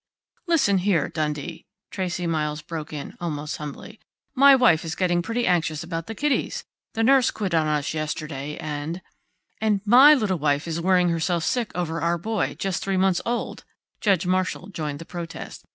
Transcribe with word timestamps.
"Listen 0.47 0.79
here, 0.79 1.09
Dundee," 1.09 1.67
Tracey 1.91 2.25
Miles 2.25 2.63
broke 2.63 2.91
in, 2.91 3.15
almost 3.21 3.57
humbly. 3.57 3.99
"My 4.33 4.55
wife 4.55 4.83
is 4.83 4.95
getting 4.95 5.21
pretty 5.21 5.45
anxious 5.45 5.83
about 5.83 6.07
the 6.07 6.15
kiddies. 6.15 6.65
The 6.95 7.03
nurse 7.03 7.29
quit 7.29 7.53
on 7.53 7.67
us 7.67 7.93
yesterday, 7.93 8.57
and" 8.57 9.03
"And 9.61 9.81
my 9.85 10.15
little 10.15 10.39
wife 10.39 10.67
is 10.67 10.81
worrying 10.81 11.09
herself 11.09 11.43
sick 11.43 11.69
over 11.75 12.01
our 12.01 12.17
boy 12.17 12.55
just 12.55 12.83
three 12.83 12.97
months 12.97 13.21
old," 13.27 13.63
Judge 13.99 14.25
Marshall 14.25 14.69
joined 14.69 14.97
the 14.97 15.05
protest. 15.05 15.65